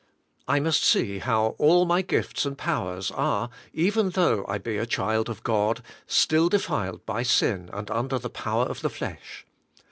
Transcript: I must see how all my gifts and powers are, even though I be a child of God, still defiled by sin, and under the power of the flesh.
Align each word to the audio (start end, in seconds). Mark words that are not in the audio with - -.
I 0.47 0.59
must 0.59 0.83
see 0.83 1.19
how 1.19 1.53
all 1.59 1.85
my 1.85 2.01
gifts 2.01 2.43
and 2.43 2.57
powers 2.57 3.11
are, 3.11 3.51
even 3.71 4.09
though 4.09 4.43
I 4.47 4.57
be 4.57 4.77
a 4.79 4.87
child 4.87 5.29
of 5.29 5.43
God, 5.43 5.83
still 6.07 6.49
defiled 6.49 7.05
by 7.05 7.21
sin, 7.21 7.69
and 7.71 7.91
under 7.91 8.17
the 8.17 8.27
power 8.31 8.63
of 8.65 8.81
the 8.81 8.89
flesh. 8.89 9.45